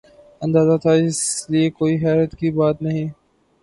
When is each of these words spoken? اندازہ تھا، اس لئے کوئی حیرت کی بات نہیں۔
اندازہ 0.41 0.75
تھا، 0.83 0.91
اس 1.05 1.19
لئے 1.51 1.69
کوئی 1.79 1.93
حیرت 2.03 2.31
کی 2.39 2.49
بات 2.57 2.75
نہیں۔ 2.81 3.07